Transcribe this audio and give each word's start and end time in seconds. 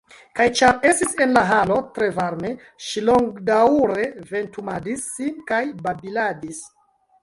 Kaj 0.37 0.45
ĉar 0.59 0.79
estis 0.91 1.13
en 1.25 1.35
la 1.39 1.43
halo 1.49 1.77
tre 1.99 2.09
varme, 2.17 2.55
ŝi 2.87 3.05
longadaŭre 3.11 4.09
ventumadis 4.35 5.09
sin 5.15 5.41
kaj 5.55 5.65
babiladis. 5.89 6.69